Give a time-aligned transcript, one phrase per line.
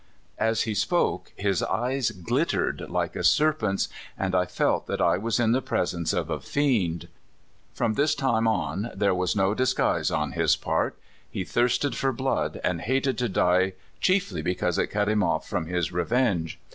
[0.49, 5.39] "As he spoke his eye glittered like a serpent's, and I felt that I was
[5.39, 7.07] in the presence of a fiend.
[7.75, 10.97] From this time on there was no disguise on his part;
[11.29, 15.67] he thirsted for blood, and hated to die chiefly because it cut him off from
[15.67, 16.59] his revenge.